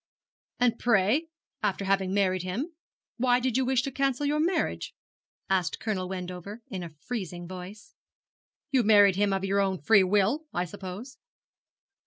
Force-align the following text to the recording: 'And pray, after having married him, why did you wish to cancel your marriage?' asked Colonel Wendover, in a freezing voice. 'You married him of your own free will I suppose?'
'And 0.59 0.79
pray, 0.79 1.27
after 1.61 1.85
having 1.85 2.11
married 2.11 2.41
him, 2.41 2.73
why 3.17 3.39
did 3.39 3.55
you 3.55 3.63
wish 3.63 3.83
to 3.83 3.91
cancel 3.91 4.25
your 4.25 4.39
marriage?' 4.39 4.95
asked 5.47 5.79
Colonel 5.79 6.09
Wendover, 6.09 6.63
in 6.71 6.81
a 6.81 6.89
freezing 6.89 7.47
voice. 7.47 7.93
'You 8.71 8.81
married 8.81 9.15
him 9.15 9.31
of 9.31 9.45
your 9.45 9.59
own 9.59 9.77
free 9.77 10.03
will 10.03 10.47
I 10.55 10.65
suppose?' 10.65 11.19